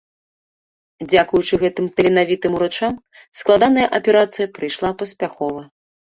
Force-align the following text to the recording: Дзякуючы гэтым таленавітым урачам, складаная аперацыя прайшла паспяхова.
Дзякуючы 1.09 1.55
гэтым 1.63 1.85
таленавітым 1.99 2.51
урачам, 2.59 2.93
складаная 3.41 3.83
аперацыя 3.99 4.47
прайшла 4.55 4.89
паспяхова. 5.03 5.61